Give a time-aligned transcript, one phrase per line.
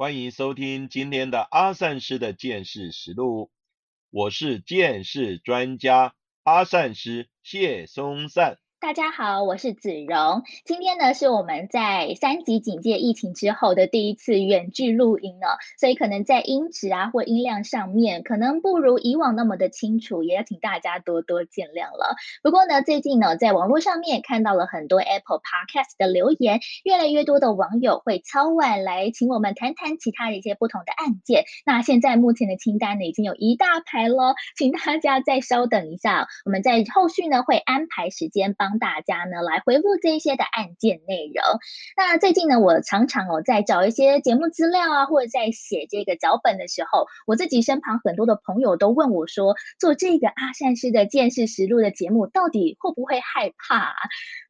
[0.00, 3.50] 欢迎收听今天的阿善师的剑士实录，
[4.10, 8.60] 我是剑士专家阿善师谢松善。
[8.80, 10.44] 大家好，我是子荣。
[10.64, 15.48] 今天呢是我们在三级警戒疫情之后的第一次远距录音呢，
[15.80, 22.14] 所以可能在音质啊或音量上面，可能不如以往那么的清楚，也要请大家多多见谅了。
[22.40, 31.42] 不过呢，最近呢在网络上面看到了很多 Apple Podcast 的留言，越来越多的网友会敲碗来请我们谈谈其他的一些不同的案件。
[31.66, 38.67] 那现在目前的清单呢已经有一大排了，请大家再稍等一下，我们在后续呢会安排时间帮。
[38.68, 41.42] 帮大家呢来回复这一些的案件内容。
[41.96, 53.94] 那最近呢，我常常哦在找一些节目资料啊，或者在写这个脚本的时候，我自己身旁很多的朋友都问我说，做这个阿善师的见识实录的节目，到底会不会害怕？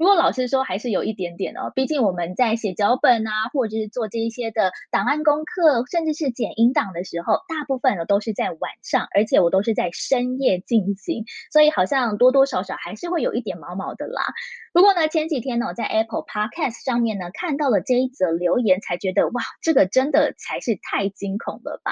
[0.01, 1.71] 如果老实说，还是有一点点哦。
[1.73, 14.08] 毕竟我们在写脚本啊，或者是做这一些的档案功课，甚至是剪音档的时候，大部分呢都是在晚上，而且我都是在深夜进行，所以好像多多少少还是会有一点毛毛的。
[14.13, 14.23] 啦，
[14.79, 21.91] 不过呢，前几天呢，我在 Apple Podcast 上面呢看到了这一则留言，才觉得哇，这个真的才是太惊恐了吧。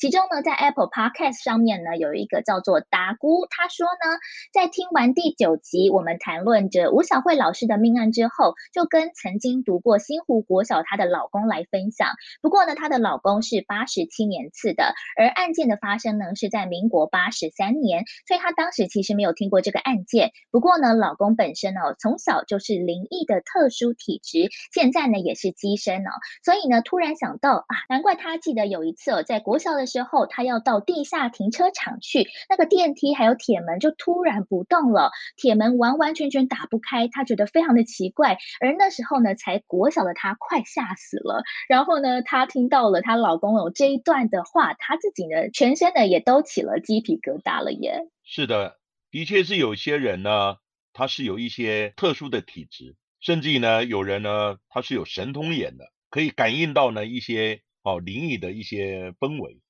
[0.00, 4.16] 其中呢，在 Apple Podcast 上面呢，有一个叫做达姑，他说呢，
[4.50, 12.08] 在听完第九集我们谈论着吴小慧老师的命案之后，就跟曾经读过新湖国小她的老公来分享。
[12.40, 20.30] 不过呢，她的老公是八十七年次的，而案件的发生呢是在民国八十三年，所以她当时其实没有听过这个案件。
[20.50, 26.10] 不过呢，老公本身哦，从小就是灵异的特殊体质，现在呢也是机身哦，
[26.44, 48.08] 所以呢突然想到啊，难怪他记得有一次哦，在国小的时候，他要到地下停车场去，那个电梯还有铁门就突然不动了，铁门完完全全打不开，他觉得非常的奇怪，而那时候呢，才国小的他快吓死了，然后呢，他听到了她老公有这一段的话，他自己呢全身呢也都起了鸡皮疙瘩了耶。
[48.24, 48.76] 是的，
[49.10, 50.56] 的确是有些人呢。
[50.92, 59.60] 他是有一些特殊的体质，甚至呢，有人呢，他是有神通眼的，可以感应到呢一些哦灵异的一些氛围。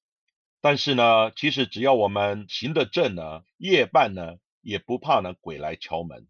[0.60, 6.26] 但是呢，其实只要我们行得正呢，夜半呢也不怕呢鬼来敲门。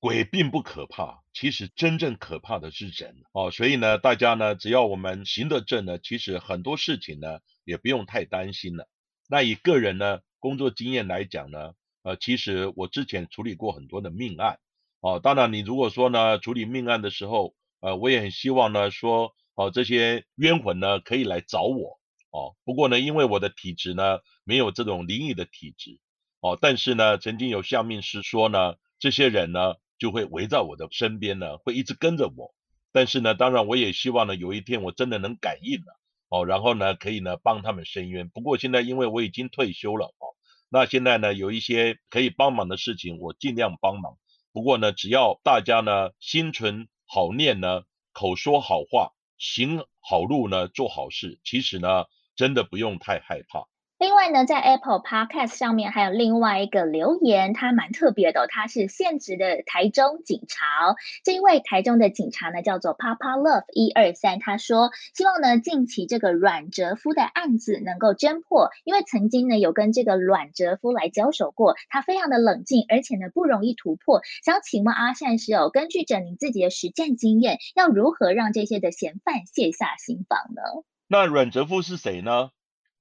[0.00, 3.50] 鬼并不可怕，其实真正可怕的是人哦。
[3.50, 8.88] 所以呢，大家呢，只要我们行得正呢，其实很多事情呢也不用太担心了。
[9.28, 11.72] 那以个人呢工作经验来讲呢。
[12.04, 14.58] 呃，其实我之前处理过很多的命案，
[15.00, 21.98] 哦，当然你如果说呢处理命案的时候，呃，我也很希望呢说，哦，这些冤魂呢可以来找我，
[22.30, 25.98] 哦，不过呢，因为我的体质呢没有这种灵异的体质，
[26.40, 32.54] 哦，但是呢，曾经有下命师说呢，这些人呢就会围在我的身边呢，会一直跟着我，
[32.92, 35.98] 但是呢，当然我也希望呢有一天我真的能感应了，
[36.28, 40.33] 哦，然后呢可以呢帮他们伸冤，不过现在因为我已经退休了，哦。
[40.74, 44.18] 那现在呢，有一些可以帮忙的事情，我尽量帮忙。
[44.52, 53.68] 不过呢，只要大家呢心存好念呢，口说好话，行好路呢，做好事，其实呢，真的不用太害怕。
[53.96, 60.96] 另外呢，在 Apple Podcast 上面还有另外一个留言，它蛮特别的，它是现职的台中警察。
[61.22, 74.22] 这一位台中的警察呢，叫做 Papa Love 一二三，他说希望呢近期这个阮哲夫的案子能够侦破，因为曾经呢有跟这个阮哲夫来交手过，他非常的冷静，而且呢不容易突破。
[74.44, 80.82] 想请问阿善师哦，根据着您自己的实战经验，要如何让这些的嫌犯卸下心防呢？
[81.06, 82.50] 那阮哲夫是谁呢？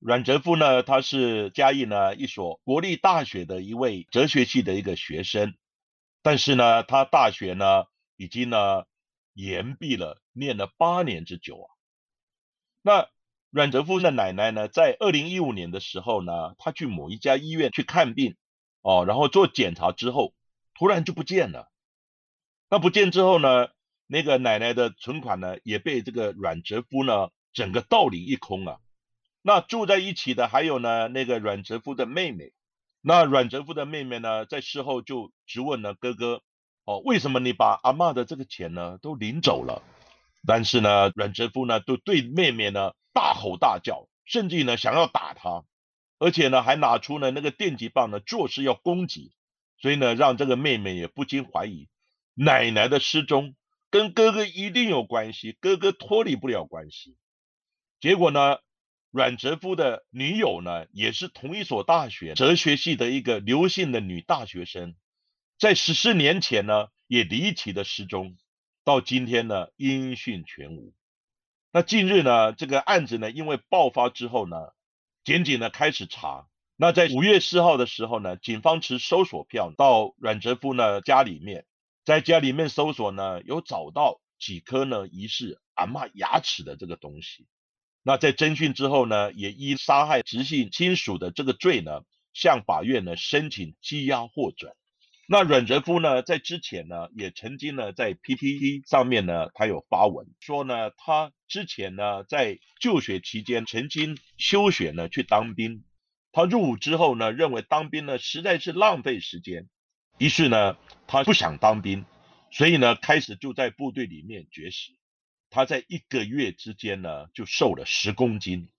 [0.05, 5.55] 阮哲夫呢，他是嘉义呢一所国立大学的一位哲学系的一个学生，
[6.21, 7.85] 但是呢，他大学呢
[8.17, 8.83] 已经呢
[9.33, 11.71] 延毕了，念了八年之久啊。
[12.81, 13.07] 那
[13.49, 18.35] 阮哲夫的奶奶呢，在二零一五年的时候呢，他去某一家医院去看病
[18.81, 20.33] 哦，然后做检查之后，
[20.73, 21.71] 突然就不见了。
[22.69, 23.69] 那不见之后呢，
[24.07, 28.81] 那个奶奶的存款呢，也被这个阮哲夫呢整个盗领一空啊。
[29.45, 32.53] 那住在一起的还有呢，那个阮哲夫的妹妹。
[33.01, 36.41] 那阮哲夫的妹妹呢，在事后就质问了哥哥：
[36.85, 39.83] 哦，为什么你把阿妈的这个钱呢都领走了？
[40.47, 45.65] 但是呢，阮哲夫呢，都对妹妹呢大吼大叫，甚至呢想要打他，
[46.19, 49.33] 而且呢还拿出了那个电击棒呢，作势要攻击，
[49.77, 51.89] 所以呢让这个妹妹也不禁怀疑
[52.33, 53.55] 奶奶的失踪
[53.89, 57.17] 跟哥哥一定有关系，哥哥脱离不了关系。
[57.99, 58.59] 结果呢，
[59.13, 64.95] 阮哲夫的女友呢也是同一所大学哲学系的一个刘姓的女大学生，
[65.59, 68.35] 在十四年前呢也离奇的失踪，
[68.83, 70.95] 到今天呢音讯全无。
[71.71, 74.57] 那近日呢，这个案子呢，因为爆发之后呢，
[75.23, 76.47] 检警呢开始查。
[76.75, 81.67] 那在五月四号的时候呢，警方持搜索票到阮哲夫呢家里面，
[82.03, 87.45] 在家里面搜索呢，有找到几颗呢疑似阿妈牙齿的这个东西。
[88.03, 92.01] 那在侦讯之后呢，也依杀害直系亲属的这个罪呢，
[92.33, 94.73] 向法院呢申请羁押获准。
[95.25, 105.85] 那阮哲夫呢，在之前呢，也曾经呢，在 PPT 上面呢，他有发文说呢，他之前呢，在就学期间曾经休学呢，去当兵。
[106.33, 109.69] 他入伍之后呢，认为当兵呢实在是浪费时间，
[110.17, 110.75] 于是呢，
[111.07, 112.05] 他不想当兵，
[112.51, 114.91] 所以呢，开始就在部队里面绝食。
[115.53, 118.71] 他在一个月之间呢，就瘦了十公斤。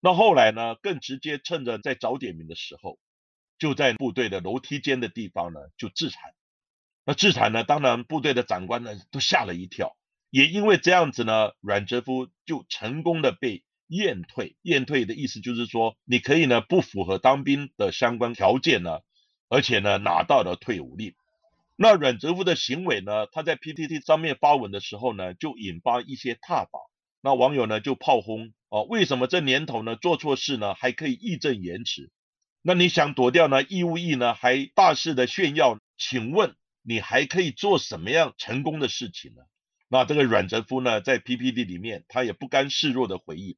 [0.00, 2.98] 那后来呢，更直接趁着在早点名的时候。
[3.58, 6.32] 就在部队的楼梯间的地方呢，就自残。
[7.04, 9.98] 那自残呢，当然部队的长官呢都吓了一跳。
[10.30, 14.56] 也因为这样子呢，阮哲夫就成功的被验退。
[14.62, 19.00] 验退的意思就是说，你可以呢不符合当兵的相关条件呢，
[19.50, 21.14] 而且呢拿到了退伍令。
[21.80, 26.80] 那阮哲夫的行为呢，他在 PTT 上面发文的时候呢，就引发一些挞伐。
[27.20, 32.10] 那网友呢就炮轰哦，为什么这年头呢做错事呢还可以义正言辞？
[32.62, 33.62] 那你想躲掉呢？
[33.62, 34.34] 义务役呢？
[34.34, 35.78] 还大肆的炫耀？
[35.96, 39.42] 请问你还可以做什么样成功的事情呢？
[39.86, 43.56] 那这个阮哲夫呢，在 PPT 里面，他也不甘示弱的回忆：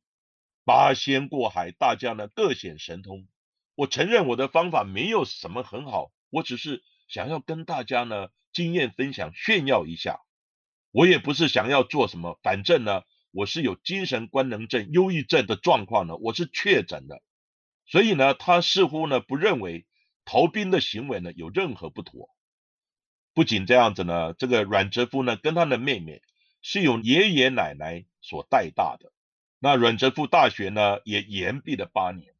[0.67, 3.27] 八仙过海，大家呢各显神通。
[3.77, 10.21] 我承认我的方法没有什么很好，我只是想要跟大家呢经验分享，炫耀一下。
[10.93, 13.03] 我也不是想要做什么，反正呢，
[13.33, 17.21] 我是有精神官能症、忧郁症的状况呢，我是确诊的。
[17.87, 19.87] 所以呢，他似乎呢不认为
[20.25, 22.31] 逃兵的行为呢有任何不妥。
[23.35, 26.23] 不仅这样子呢，这个阮哲夫呢跟他的妹妹
[26.63, 29.13] 是由爷爷奶奶所带大的。
[29.59, 32.35] 那阮哲夫大学呢也延毕了八年。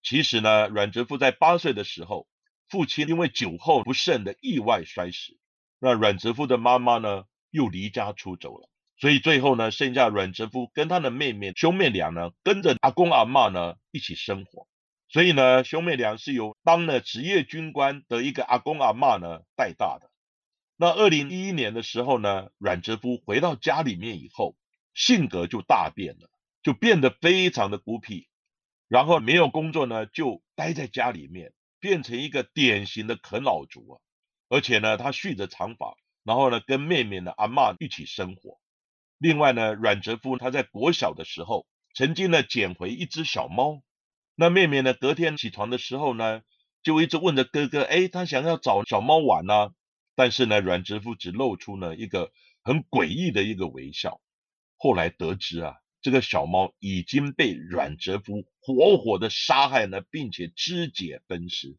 [0.00, 2.28] 其实呢，阮哲夫在八岁的时候，
[2.72, 5.36] 父亲因为酒后不慎的意外摔死。
[5.78, 14.66] 那阮哲夫的妈妈呢又离家出走了，所以最后呢，剩下阮哲夫跟他的妹妹兄妹俩呢跟着阿公阿妈呢一起生活。
[15.10, 20.10] 所以呢，兄妹俩是由当了职业军官的一个阿公阿妈呢带大的。
[20.78, 24.56] 那二零一一年的时候呢，阮哲夫回到家里面以后，
[24.94, 26.30] 性格就大变了，
[26.62, 28.28] 就变得非常的孤僻，
[28.88, 34.00] 然后没有工作呢，就待在家里面，变成一个典型的啃老族啊。
[34.48, 38.60] 而且呢，他蓄着长发，然后呢，跟妹妹的阿妈一起生活。
[39.18, 43.82] 另外呢，阮哲夫他在国小的时候，曾经呢捡回一只小猫。
[44.36, 44.94] 那妹妹呢？
[44.94, 46.42] 隔天起床的时候呢，
[46.82, 49.70] 就一直问着哥哥，哎，他想要找小猫玩呢。
[50.14, 52.32] 但是呢，阮哲夫只露出了一个
[52.62, 54.20] 很诡异的一个微笑。
[54.76, 61.78] 后来得知啊，这个小猫已经被阮哲夫活活的杀害了，并且肢解分尸。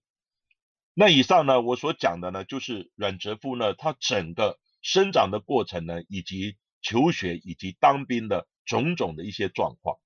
[0.96, 9.98] 那以上呢，我所讲的呢，就是阮哲夫呢，他整个生长的过程呢，以及求学以及当兵的种种的一些状况。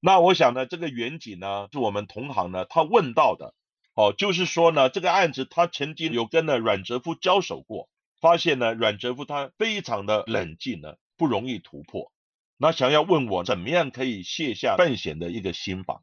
[0.00, 3.54] 那我想呢，这个远景呢，是我们同行呢，他问到的，
[3.94, 7.88] 哦，就是说呢，这个案子他曾经有跟呢阮哲夫交手过，
[8.20, 12.12] 发现呢阮哲夫他非常的冷静呢，不容易突破。
[12.56, 16.02] 那想要问我怎么样可以卸下犯险的一个心防？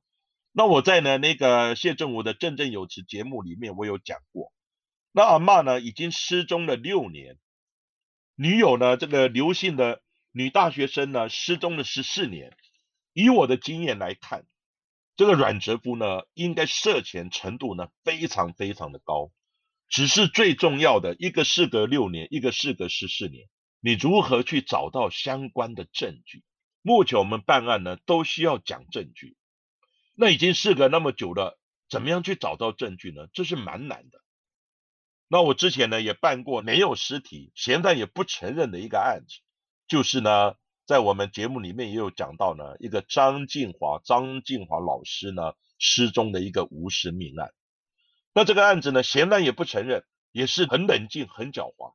[0.51, 4.53] 那我在呢那个谢振武的振振有词节目里面，我有讲过，
[5.11, 7.37] 那阿妈呢已经失踪了六年，
[8.35, 12.55] 女友呢这个刘姓的女大学生呢失踪了十四年。
[13.13, 14.45] 以我的经验来看，
[15.15, 19.31] 这个阮哲夫呢，应该涉嫌程度呢非常非常的高。
[19.87, 23.47] 只是最重要的一个事隔六年，一个事隔十四年，
[23.85, 26.41] 你如何去找到相关的证据？
[26.81, 29.35] 目前我们办案呢都需要讲证据。
[30.15, 31.59] 那已经事隔那么久了，
[31.89, 33.27] 怎么样去找到证据呢？
[33.33, 34.21] 这是蛮难的。
[35.27, 39.41] 那我之前呢也办过没有尸体，嫌犯也不承认的一个案子，
[39.87, 40.55] 就是呢。
[40.85, 47.53] 在我们节目里面也有讲到呢，一个张静华，张静华老师呢失踪的一个无实命案。
[48.33, 51.93] 那这个案子呢，嫌犯也不承认，也是很冷静、很狡猾。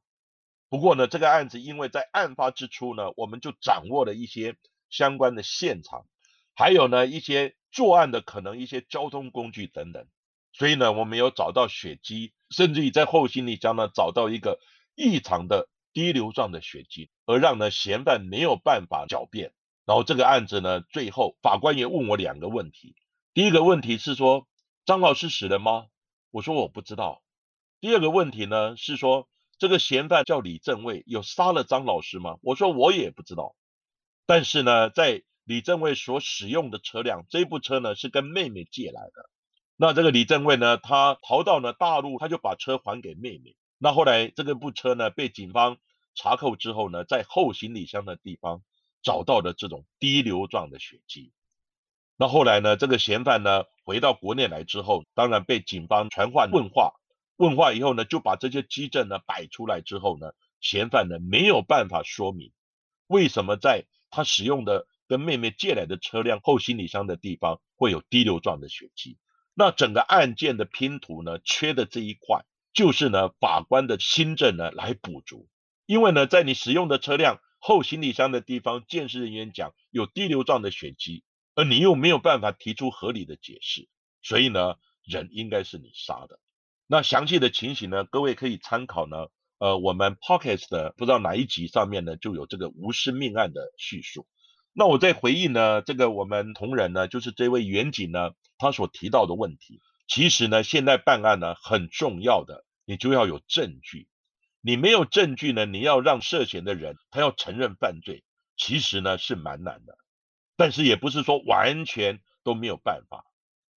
[0.70, 4.56] 不过呢，这个案子因为在案发之初呢，我们就掌握了一些
[4.90, 6.06] 相关的现场，
[6.54, 10.06] 还有呢一些作案的可能一些交通工具等等。
[10.52, 14.58] 所以呢，我们有找到血迹，甚至于在后行李箱呢找到一个
[14.94, 19.52] 异常的滴流状的血迹，而让呢嫌犯没有办法狡辩。
[19.86, 22.94] 然后这个案子呢，最后法官也问我两个问题。
[23.32, 24.46] 第一个问题是说
[24.84, 25.86] 张老师死了吗？
[26.30, 27.22] 我说我不知道。
[27.80, 32.36] 第二个问题呢是说这个嫌犯叫李正卫，有杀了张老师吗？
[32.42, 33.56] 我说我也不知道。
[34.24, 39.30] 但是呢，在李正卫所使用的车辆，这部车呢是跟妹妹借来的。
[39.76, 43.56] 那这个李正卫呢，他逃到了大陆，他就把车还给妹妹。
[43.78, 45.78] 那后来这个部车呢被警方
[46.14, 48.62] 查扣之后呢，在后行李箱的地方
[49.02, 51.32] 找到了这种滴流状的血迹。
[52.16, 56.92] 那后来呢，这个嫌犯呢回到国内来之后，当然被警方传唤问话，
[57.38, 62.52] 问话以后呢，就把这些基证呢摆出来之后呢，嫌犯呢没有办法说明
[63.06, 69.18] 为什么在他使用的跟妹妹借来的车辆后行李箱的地方会有滴流状的血迹。
[69.54, 75.48] 那整个案件的拼图呢，缺的这一块，就是呢法官的新证呢来补足。
[75.86, 81.22] 因为呢，在你使用的车辆后行李箱的地方，鉴识人员讲有滴流状的血迹，
[81.54, 83.88] 而你又没有办法提出合理的解释，
[84.22, 86.40] 所以呢，人应该是你杀的。
[86.90, 89.26] 那详细的情形呢，各位可以参考呢，
[89.58, 94.26] 呃，我们 pocket 的不知道哪一集上面呢，就有这个无尸命案的叙述。
[94.72, 104.08] 那我在回应呢，这个我们同仁呢，就是这位远警呢，他所提到的问题，其实呢，现在办案呢很重要的，你就要有证据。
[104.62, 108.24] 你没有证据呢，你要让涉嫌的人他要承认犯罪，
[108.56, 109.98] 其实呢是蛮难的。
[110.56, 113.26] 但是也不是说完全都没有办法，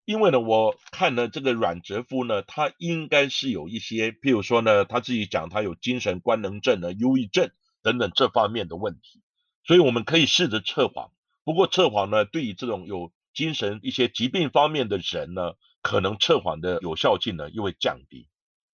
[0.05, 9.21] 因为呢，我看呢这个阮哲夫呢，他应该是有一些，譬如说呢，他自己讲他有精神官能症呢、忧郁症等等这方面的问题。
[9.63, 11.11] 所以我们可以试着测谎，
[11.43, 18.27] 不过测谎呢，对于这种有精神一些疾病方面的人呢，可能测谎的有效性呢又会降低。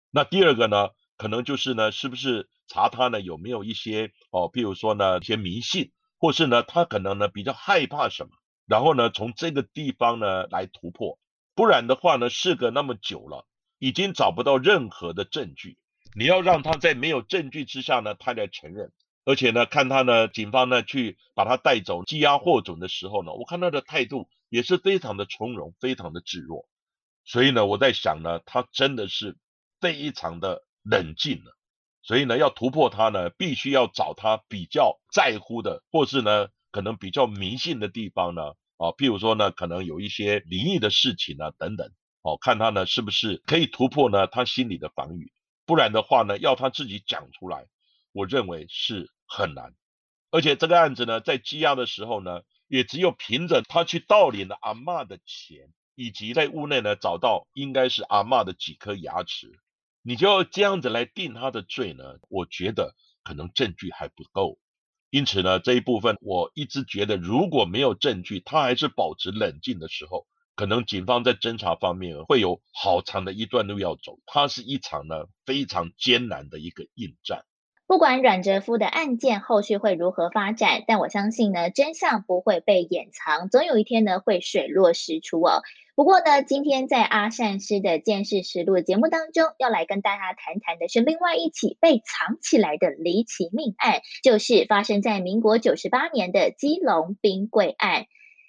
[0.09, 8.31] 那第二个呢，可能就是呢，是不是查他呢有没有一些哦，譬如说呢一些迷信，或是呢他可能呢比较害怕什么，
[8.71, 11.19] 然后呢从这个地方呢来突破，
[11.55, 13.45] 不然的话呢，事隔那么久了，
[13.79, 15.77] 已经找不到任何的证据，
[16.15, 18.93] 你要让他在没有证据之下呢，他来承认。
[19.25, 26.65] 而且呢，看他呢，警方呢去把他带走羁押获准的时候呢，我看他的态度也是非常的从容，非常的自若。
[27.25, 29.35] 所以呢，我在想呢，他真的是
[29.81, 31.57] 非常的冷静了。
[32.03, 41.91] 所以呢，要突破他呢，必须要找他比较在乎的，或是呢，可能比较迷信的地方呢，啊，譬如说呢，可能有一些灵异的事情啊等等，
[42.23, 45.31] 哦，看他呢是不是可以突破呢他心里的防御，
[45.67, 47.67] 不然的话呢，要他自己讲出来。
[48.11, 49.75] 我认为是很难，
[50.31, 59.59] 而且这个案子呢，在羁押的时候呢，也只有凭着他去盗领了阿妈的钱，以及在屋内呢找到应该是阿妈的几颗牙齿，
[60.01, 62.15] 你就要这样子来定他的罪呢？
[62.27, 64.57] 我觉得可能证据还不够，
[65.11, 70.25] 因此呢，这一部分我一直觉得，如果没有证据，他还是保持冷静的时候，
[70.55, 77.43] 可能警方在侦查方面会有好长的一段路要走，它是一场呢非常艰难的一个硬战。
[77.87, 85.61] 不管阮哲夫的案件后续会如何发展，但我相信呢，真相不会被掩藏，总有一天呢会水落石出哦。
[86.01, 98.07] 不过呢，今天在阿善师的见识实录节目当中，要来跟大家谈谈的是另外一起被藏起来的离奇命案，就是发生在民国九十八年的基隆冰柜案。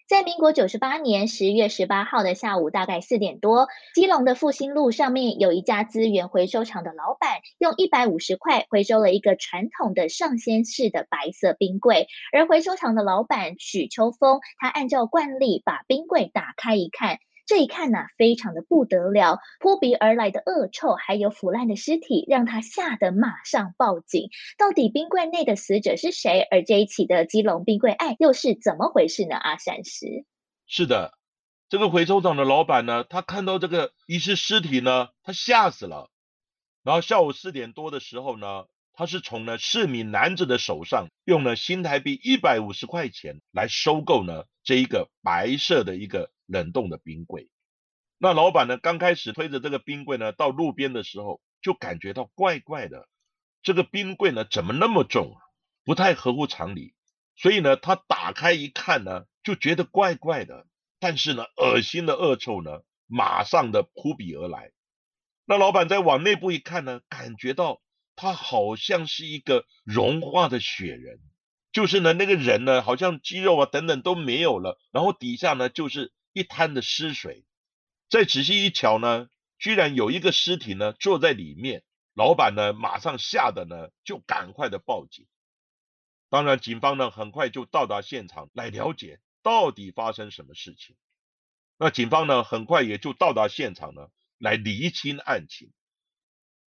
[0.08, 12.06] 在民国九十八年十月十八号的下午，大概四点多，基隆的复兴路上面有一家资源回收厂的老板，用一百五十块回收了一个传统的上仙式的白色冰柜。
[12.32, 17.18] 而回收厂的老板许秋风，他按照惯例把冰柜打开一看。
[17.44, 24.30] 这一看呢，非常的不得了，扑鼻而来的恶臭，还有腐烂的尸体，让他吓得马上报警。
[24.56, 26.40] 到底冰柜内的死者是谁？
[26.40, 29.36] 而这一起的基隆冰柜案又是怎么回事呢？
[29.36, 30.24] 阿善师，
[30.66, 31.18] 是的，
[31.68, 36.10] 这个回收厂的老板呢，他看到这个遗失尸体呢，他吓死了。
[36.84, 46.30] 然后下午四点多的时候呢，他是从呢市民男子的手上，用了新台币一百五十块钱来收购呢这一个白色的一个。
[46.52, 47.48] 冷冻的冰柜，
[48.18, 48.76] 那老板呢？
[48.76, 53.08] 刚开始推着这个冰柜呢，到路边的时候就感觉到怪怪的。
[53.62, 55.40] 这个冰柜呢，怎么那么重啊？
[55.82, 56.94] 不太合乎常理。
[57.36, 60.66] 所以呢，他打开一看呢，就觉得怪怪的。
[61.00, 64.72] 但是呢，恶心的恶臭呢，马上的扑鼻而来。
[65.46, 67.80] 那老板再往内部一看呢，感觉到
[68.14, 71.18] 他好像是一个融化的雪人，
[71.72, 76.12] 就是呢，那个人呢，好像肌肉啊等等都没有了，然后底下呢就是。
[76.32, 77.44] 一滩的尸水。
[78.08, 81.82] 再仔细一瞧呢，居然有一个尸体呢坐在里面。
[82.14, 85.26] 老板呢，马上吓得呢，就赶快的报警。
[86.28, 90.94] 当然，警方呢很快就到达现场来了解到底发生什么事情。
[91.78, 95.72] 那警方呢很快也就到达现场呢，来厘清案情。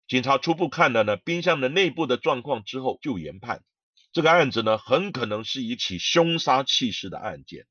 [0.08, 3.63] 警察初步看了呢冰箱的内部的状况之后，就研判
[4.12, 7.65] 这个案子呢很可能是一起凶杀弃尸的案件。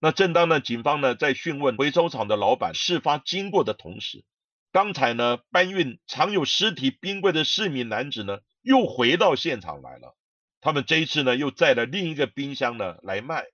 [0.00, 4.24] 那正当呢警方呢在讯问回收厂的老板事发经过的同时，
[4.72, 10.16] 刚才呢，搬运藏有尸体冰柜的四名男子呢，又回到现场来了。
[10.60, 13.44] 他们这一次呢，又载了另一个冰箱呢来卖，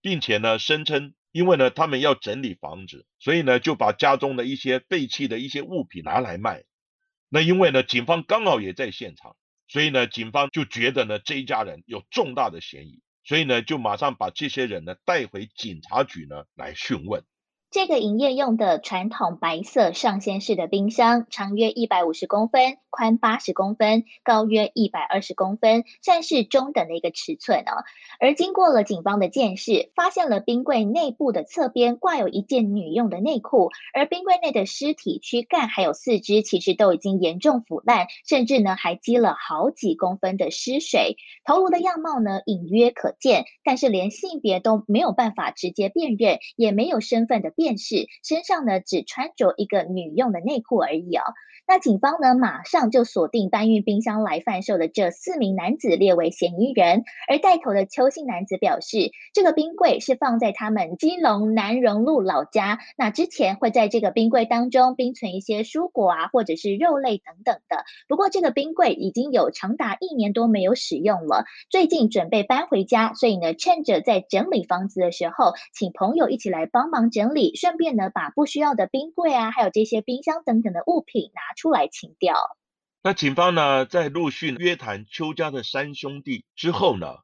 [0.00, 6.64] 并且呢，声称因为呢，他们要整理房子，所以呢，就把家中的一些废弃的一些物品拿来卖。
[7.28, 17.22] 那因为呢，警方刚好也在现场，所以呢，警方就觉得呢，这一家人有重大的嫌疑，所以呢，就马上把这些人呢带回警察局呢来讯问。
[17.70, 27.84] 这个营业用的传统白色上掀式的冰箱，长约一百五十公分，宽八十公分，高约一百二十公分，算是中等的一个尺寸哦。
[28.20, 41.18] 而经过了警方的见识，发现了冰柜内部的侧边挂有一件女用的内裤，而冰柜内的尸体躯干还有四肢其实都已经严重腐烂，甚至呢还积了好几公分的尸水。
[41.44, 47.52] 头颅的样貌呢隐约可见，但是连性别都没有办法直接辨认，也没有身份的。
[47.58, 51.24] 便是身上呢只穿着一个女用的内裤而已哦。
[51.66, 57.02] 那警方呢马上就锁定搬运冰箱来贩售的这四名男子列为嫌疑人。
[57.28, 62.78] 而带头的邱姓男子表示，这个冰柜是放在他们基隆南荣路老家。
[62.96, 67.84] 那之前会在这个冰柜当中冰存一些蔬果啊，或者是肉类等等的。
[68.08, 77.47] 不过这个冰柜已经有长达一年多没有使用了，最近准备搬回家，所以呢趁着在整理房子的时候，请朋友一起来帮忙整理。
[77.54, 82.36] 顺便呢，把不需要的冰柜啊，还有这些冰箱等等的物品拿出来清掉。
[83.02, 87.18] 那警方呢，在陆续约谈邱家的三兄弟之后呢，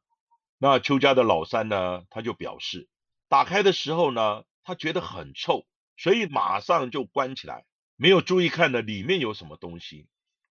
[0.58, 2.88] 那邱家的老三呢，他就表示，
[3.28, 7.64] 打开的时候呢，他觉得很臭，所以马上就关起来，
[7.96, 10.06] 没有注意看呢里面有什么东西。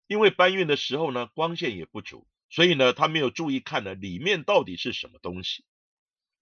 [0.08, 5.64] 因为搬运的时候呢，光线也不足，所以呢，他没有注意看呢里面到底是什么东西。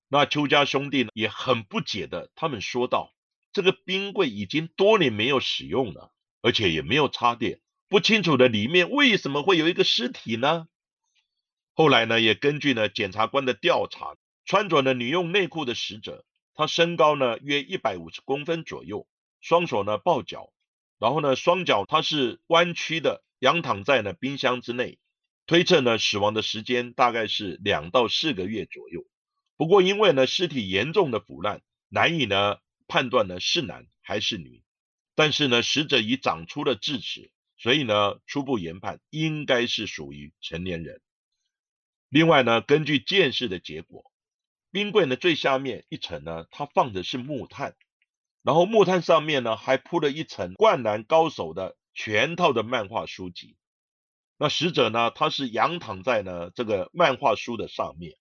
[0.09, 3.13] 那邱家兄弟呢，也很不解的，他们说道。
[3.53, 6.11] 这个冰柜已经多年没有使用了，
[6.41, 7.59] 而且也没有插电，
[7.89, 10.67] 不清楚的里面为什么会有一个尸体呢？
[11.73, 19.07] 后来呢，也根据呢检察官的调查，穿着呢女用内裤的死者，他身高呢约一百五十公分左右，
[19.41, 20.53] 双手呢抱脚，
[20.97, 24.97] 然后呢双脚她是弯曲的，仰躺在呢冰箱之内，
[25.45, 29.05] 推测呢死亡的时间大概是两到四个月左右。
[29.57, 32.57] 不过因为呢尸体严重的腐烂，难以呢。
[32.91, 34.65] 判断呢是男还是女，
[35.15, 40.99] 但是呢死者已长出了智齿，所以呢初步研判应该是属于成年人。
[42.09, 44.11] 另外呢根据鉴识的结果，
[44.71, 47.77] 冰柜呢最下面一层呢它放的是木炭，
[48.43, 53.55] 然后木炭上面呢还铺了一层灌篮高手的全套的漫画书籍。
[54.35, 58.17] 那死者呢他是仰躺在呢这个漫画书的上面。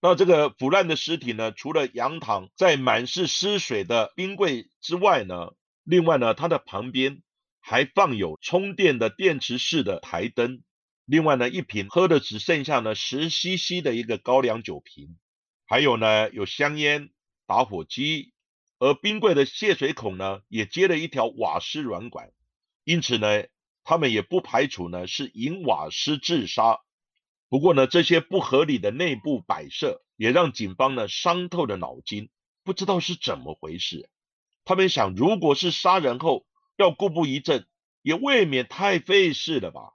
[0.00, 7.22] 那这个腐烂的尸体呢，除了仰躺在满是湿水的冰柜之外呢，另外呢，它的旁边
[7.60, 10.62] 还放有充电的电池式的台灯，
[11.04, 15.16] 另外呢，一瓶喝的只剩下呢十 CC 的一个高粱酒瓶，
[15.66, 17.10] 还有呢有香烟、
[17.48, 18.32] 打火机，
[18.78, 22.30] 而冰柜的泄水孔呢也接了一条瓦斯软管，
[22.84, 23.42] 因此呢，
[23.82, 26.78] 他们也不排除呢是引瓦斯自杀。
[27.50, 32.28] 不过呢，这些不合理的内部摆设也让警方呢伤透了脑筋，
[32.62, 34.10] 不知道是怎么回事。
[34.64, 36.44] 他们想，如果是杀人后
[36.76, 37.64] 要故布疑阵，
[38.02, 39.94] 也未免太费事了吧？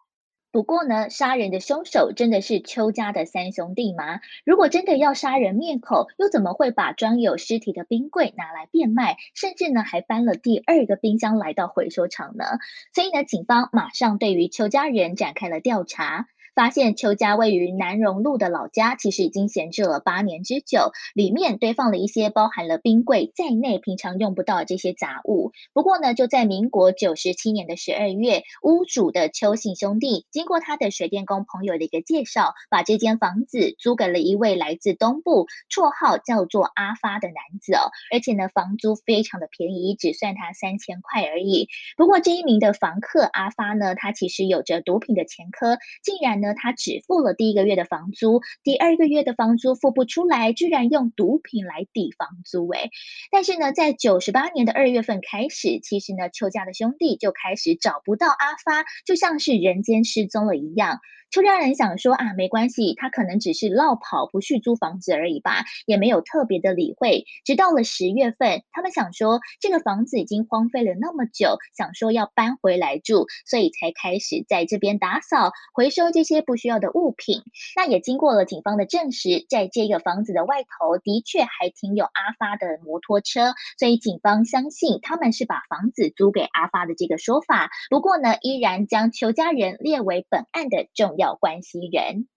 [0.51, 4.19] 不过呢，杀人的凶手真的是邱家的三兄弟吗？
[4.45, 12.45] 如果真的要杀人灭口，又怎么会把装有尸体的冰柜拿来变卖，甚至呢还搬了第二个冰箱来到回收厂呢？
[12.93, 16.27] 所以呢，警方马上对于邱家人展开了调查。
[16.55, 25.51] 发现邱家位于南荣路的老家，其实已经闲置了八年之久，里面堆放了一些包含了冰柜在内平常用不到这些杂物。
[25.73, 41.67] 不过呢，就在民国九十七年的十二月，屋主的邱姓兄弟经过他的水电工朋友的一个介绍，把这间房子租给了一位来自东部、绰号叫做阿发的男子哦，而且呢，房租非常的便宜，只算他三千块而已。
[41.97, 46.42] 不过这一名的房客阿发呢，他其实有着毒品的前科，竟然。
[46.43, 52.69] 呢，他只付了第一个月的房租，第二个月的房租付不出来，居然用毒品来抵房租。
[52.69, 52.91] 诶
[53.31, 60.99] 但是呢，在九十八年的二月份开始，其实呢，邱家的兄弟就开始找不到阿发，就像是人间失踪了一样。
[61.33, 67.25] 邱家人想说啊，没关系，他可能只是落跑不续租房子而已吧，也没有特别的理会。
[67.43, 77.41] 直到了十月份，他们想说这个房子已经荒废了那么久，想说要搬回来住，所以才开始在这边打扫、回收这些不需要的物品。
[77.75, 87.71] 那也经过了警方的证实，在这个房子的外头的确还停有阿发的摩托车，所以警方相信他们是把房子租给阿发的这个说法。
[87.89, 91.22] 不过呢，依然将邱家人列为本案的重要。
[91.39, 92.27] 关系人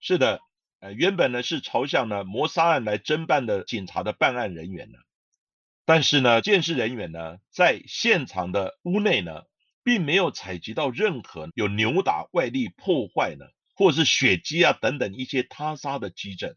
[0.00, 0.40] 是的，
[0.80, 4.98] 呃，原本呢是朝向呢谋杀案来侦办的警察的办案人员呢，
[5.84, 9.42] 但是呢，监视人员呢在现场的屋内呢，
[9.84, 16.56] 并没有采集到任何有扭打、外力破坏呢，或是血迹啊等等一些他杀的迹证。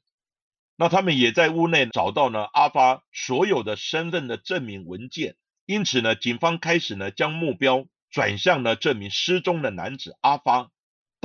[0.75, 10.71] 那他们也在屋内找到呢阿发所有的身份的证明文件，因此呢，警方开始呢将目标转向了这名失踪的男子阿发。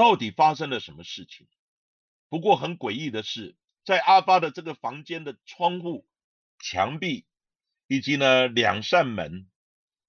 [0.00, 1.46] 到底发生了什么事情？
[2.30, 6.06] 不过很诡异的是，在阿发的这个房间的窗户、
[6.58, 7.26] 墙壁
[7.86, 9.46] 以及呢两扇门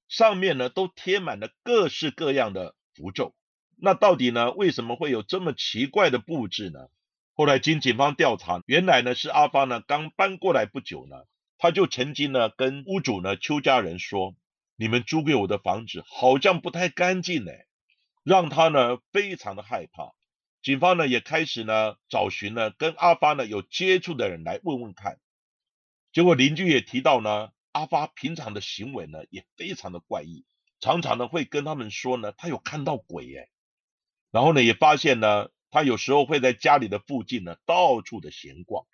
[0.08, 3.36] 上面呢，都贴满了各式各样的符咒。
[3.76, 6.88] 那到底呢，为什么会有这么奇怪的布置呢？
[7.34, 11.26] 后来经警方调查，原来呢是阿发呢刚搬过来不久呢，
[11.58, 14.38] 他就曾经呢跟屋主呢邱家人说
[14.78, 17.52] ：“你们租给我的房子好像不太干净呢。”
[18.24, 20.14] 让他呢非常的害怕，
[20.62, 25.20] 警方呢也开始呢找寻呢跟阿发呢有接触的人来问问看，
[26.14, 30.46] 结果邻居也提到呢阿发平常的行为呢也非常的怪异，
[30.80, 33.50] 常常呢会跟他们说呢他有看到鬼耶，
[34.30, 38.86] 然后呢也发现呢他有时候会在家里的附近呢到处的闲逛，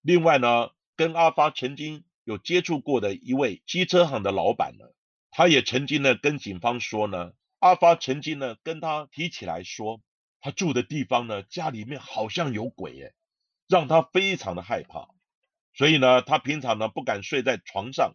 [0.00, 4.84] 另外呢跟阿发曾经有接触过的一位机车行的老板呢，
[5.32, 7.32] 他也曾经呢跟警方说呢。
[7.60, 10.00] 阿发曾经呢跟他提起来说，
[10.40, 13.14] 他住的地方呢家里面好像有鬼耶，
[13.68, 15.08] 让他非常的害怕。
[15.74, 18.14] 所以呢，他平常呢不敢睡在床上，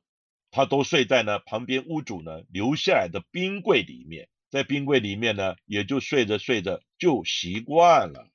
[0.52, 8.30] 他都睡在呢旁边屋主呢留下来的冰柜里面，在冰柜里面呢也就睡着睡着就习惯了。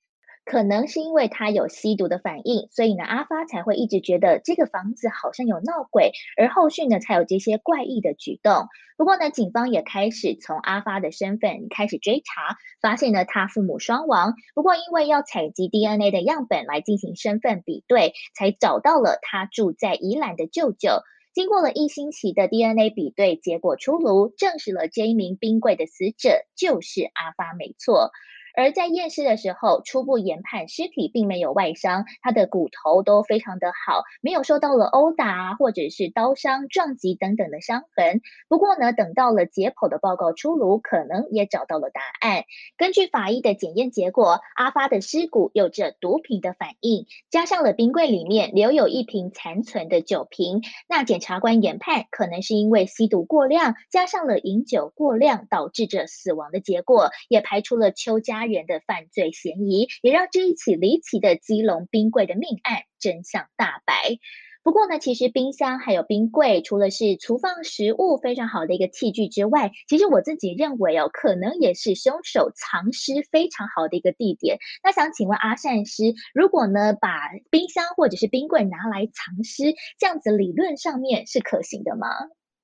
[0.44, 8.66] 可能是因为他有吸毒的反应，所以呢，阿发才会一直觉得这个房子好像有闹鬼，而后续呢才有这些怪异的举动。
[8.96, 14.35] 不过呢，警方也开始从阿发的身份开始追查，发现呢他父母双亡。
[14.55, 21.03] 不过因为要采集 DNA 的样本来进行身份比对，才找到了他住在宜兰的舅舅。
[21.33, 28.11] 经过了一星期的 DNA 比对，结果出炉，证实了这一名冰柜的死者就是阿发，没错。
[28.57, 38.21] 而在验尸的时候，初步研判尸体并没有外伤，他的骨头都非常的好，没有受到了殴打或者是刀伤、撞击等等的伤痕。
[38.49, 42.45] 不过呢，等到了解剖的报告出炉，可能也找到了答案。
[42.77, 58.39] 根据法医的检验结果，阿发的尸骨有着毒品的反应，加上了冰柜里面留有一瓶残存的酒瓶，那检察官研判可能是因为吸毒过量，加上了饮酒过量导致着死亡的结果，也排除了邱家。
[58.46, 64.18] 人的犯罪嫌疑，也让这一起离奇的基隆冰柜的命案真相大白。
[64.62, 74.59] 不过呢，其实冰箱还有冰柜，除了是储放食物非常好的一个器具之外，其实我自己认为哦，可能也是凶手藏尸非常好的一个地点。
[74.83, 82.07] 那想请问阿善师，如果呢把冰箱或者是冰柜拿来藏尸，这样子理论上面是可行的吗？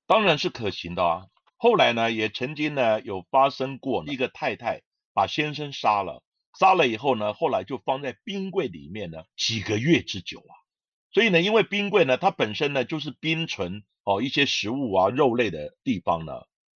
[0.05, 1.25] 当然是可行的啊。
[1.57, 4.83] 后来呢，也曾经呢有发生过一个太太。
[5.17, 6.21] 把先生杀了，
[6.59, 10.53] 杀了以后呢，后来就放在冰柜里面呢，几个月之久啊。
[11.11, 16.33] 所以呢，因为冰柜呢，它本身呢就是冰存哦一些食物啊、肉类的地方呢，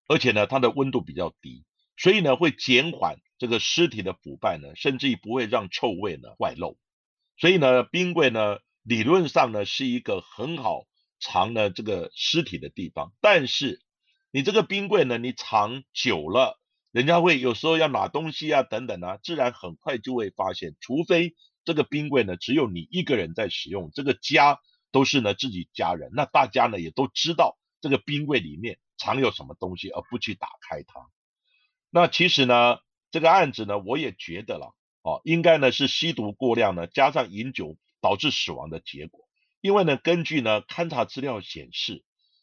[0.08, 1.66] 而且呢，它的温度比较低，
[1.98, 6.78] 所以呢会减缓这个尸体的腐败呢，甚至于不会让臭味呢外漏。
[7.36, 10.86] 所以呢，冰柜呢理论上呢是一个很好
[11.20, 13.82] 藏的这个尸体的地方，但是
[14.30, 16.58] 你这个冰柜呢，你藏久了。
[16.92, 24.58] 人家会有时候要拿东西啊，等等啊，自然很快就会发现，除非这个冰柜呢只有你一个人在使用，这个家
[24.90, 31.06] 都是呢自己家人，那大家呢也都知道这个冰柜里面藏有什么东西，而不去打开它。
[31.90, 32.78] 那其实呢，
[33.12, 39.28] 这个案子呢，我也觉得了，哦，应该呢是吸毒过量呢，加上饮酒导致死亡的结果。
[39.60, 42.02] 因为呢，根据呢勘查资料显示，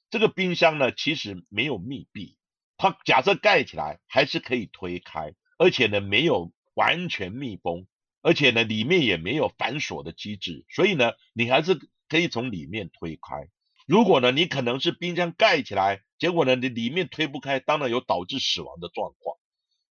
[0.10, 2.37] 这个冰箱呢其实没有密闭。
[2.78, 7.88] 它假设盖起来还是可以推开，而且呢没有完全密封，
[8.22, 13.50] 而且呢里面也没有反锁的机制，所以呢你还是可以从里面推开。
[13.88, 19.38] 如果呢你可能是冰箱盖起来，结果呢你里面推不开，当然有导致死亡的状况。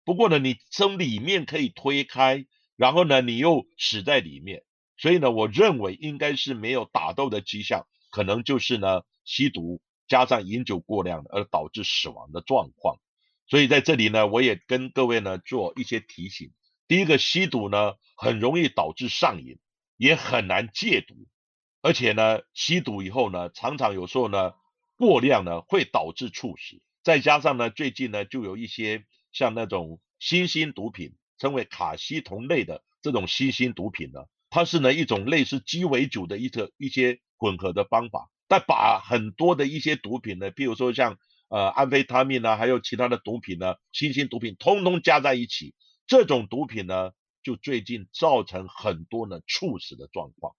[0.05, 4.63] 不过呢你从里面可以推开，然后呢你又死在里面，
[4.97, 9.83] 所以呢我认为应该是没有打斗的迹象，可能就是呢吸毒。
[10.11, 12.99] 加上饮酒过量而导致死亡的状况，
[13.47, 16.51] 所以在这里呢，我也跟各位呢做一些提醒。
[16.89, 19.61] 第一个，吸毒呢很容易导致上瘾，
[19.97, 21.15] 也很难戒毒，
[21.81, 24.55] 而且呢，吸毒以后呢，常常有时候呢
[24.97, 26.83] 过量呢会导致猝死。
[27.05, 38.29] 再加上呢，最近呢就有一些像那种新兴毒品，称为卡西酮类的这种新兴毒品呢，它是呢一种类似鸡尾酒的一个一些混合的方法。
[38.51, 41.19] 但把很多的一些毒品呢，譬如说像
[41.51, 45.73] 呃安非他命呢，还有其他的毒品呢，新兴毒品通通加在一起，
[46.09, 47.13] 这种毒品呢，
[47.45, 50.57] 就最近造成很多呢猝死的状况。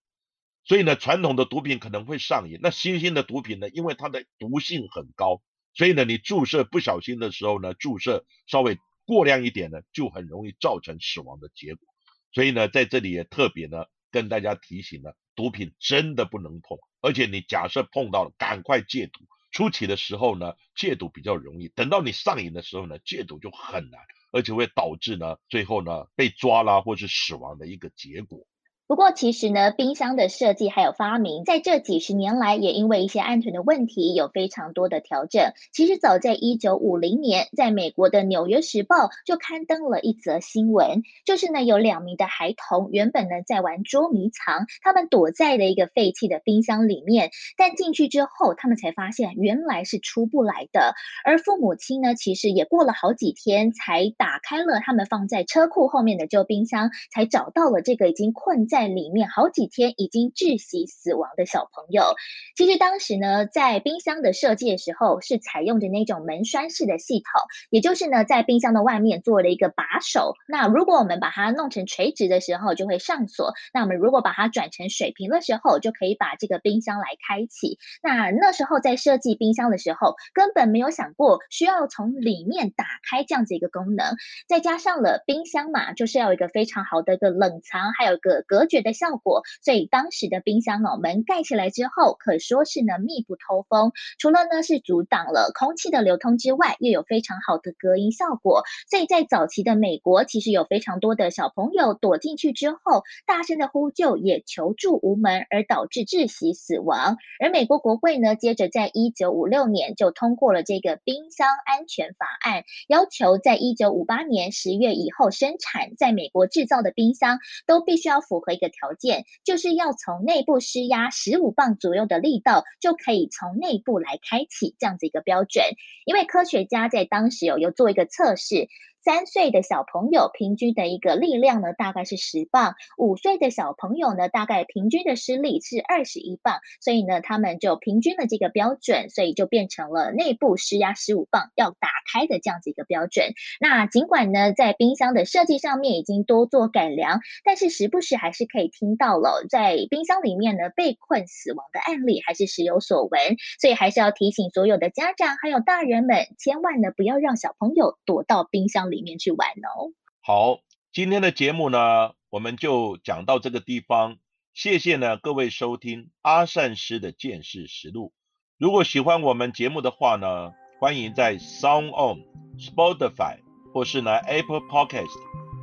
[0.64, 5.42] 所以呢，传统的毒品可能会上瘾，那新兴的毒品呢，因为它的毒性很高，
[5.74, 11.86] 所以呢，你注射不小心的时候呢，注射稍微过量一点呢，就很容易造成死亡的结果。
[12.32, 16.78] 所以呢，在这里也特别呢跟大家提醒呢，毒品真的不能碰。
[17.02, 19.20] 而且你假设碰到了，赶快戒毒。
[19.50, 28.46] 初期的时候呢，戒毒比较容易；等到你上瘾的时候呢，戒毒就很难，而且会导致呢，最后呢被抓啦或是死亡的一个结果。
[28.92, 35.54] 不过，其实呢，冰箱的设计还有发明，在这几十年来，也因为一些安全的问题，有非常多的调整。
[35.72, 50.92] 其实，早在一九五零年，在美国的《纽约时报》就刊登了一则新闻，就是呢，有两名的孩童原本呢在玩捉迷藏，他们躲在了一个废弃的冰箱里面，但进去之后，他们才发现原来是出不来的。
[51.24, 58.81] 而父母亲呢，其实也过了好几天，才打开了他们放在车库后面的旧冰箱，才找到了这个已经困在。
[58.82, 62.16] 在里面好几天已经窒息死亡的小朋友，
[62.56, 67.26] 其实当时呢，在冰箱的设计的时候是采用的那种门栓式的系统，
[67.70, 70.34] 也就是呢，在冰箱的外面做了一个把手。
[70.48, 77.78] 那如果我们把它弄成垂直的时候，就会上锁；那我们如果把它转成水平的时候，就可以把这个冰箱来开启。
[78.02, 84.16] 那那时候在设计冰箱的时候，根本没有想过需要从里面打开这样子一个功能。
[84.48, 88.66] 再加上了冰箱嘛，就是要一个非常好的一个冷藏，还有一个隔。
[88.72, 93.92] 觉的效果，所以当时的冰箱哦门盖起来之后，可说是呢密不透风。
[94.18, 98.62] 除了呢是阻挡了空气的流通之外，又有非常好的隔音效果。
[98.88, 107.18] 所以在早期的美国，其实有非常多的小朋友躲进去之后，大声的呼救，也求助无门，而导致窒息死亡。
[107.40, 118.51] 而美国国会呢，接着在一九五六年就通过了这个冰箱安全法案，要求在一九五八年十月以后生产在美国制造的冰箱，都必须要符合。
[118.52, 125.64] 一个条件就是要从内部施压十五磅左右的力道，就可以从内部来开启这样子一个标准。
[126.04, 128.68] 因为科学家在当时有有做一个测试。
[129.04, 136.60] 三岁的小朋友平均的一个力量呢，大概是十磅；五岁的小朋友呢，大概平均的施力是二十一磅。
[136.80, 143.34] 所以呢，他们就平均了这个标准，所以就变成了内部施压十五磅要打开的这样子一个标准。
[143.60, 153.20] 那尽管呢，在冰箱的设计上面已经多做改良，但是时不时还是可以听到了在冰箱里面呢被困死亡的案例，还是时有所闻。
[153.60, 158.91] 所以还是要提醒所有的家长还有大人们，千万呢不要让小朋友躲到冰箱。
[158.92, 159.90] 里面去玩哦。
[160.20, 160.60] 好，
[160.92, 164.18] 今天的节目呢，我们就讲到这个地方。
[164.54, 168.12] 谢谢呢各位收听阿善师的见识实录。
[168.58, 172.20] 如果喜欢我们节目的话呢，欢迎在 Sound On、
[172.58, 173.38] Spotify
[173.72, 175.10] 或是呢 Apple Podcast、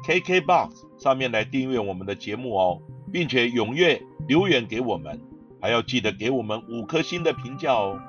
[0.08, 2.82] KKBox 上面来订阅我们的节目哦，
[3.14, 5.22] 并且踊跃留言给我们，
[5.62, 8.02] 还要记得给我们五颗星的评价哦。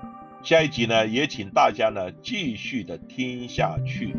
[0.43, 4.17] 下一集呢，也请大家呢继续的听下去。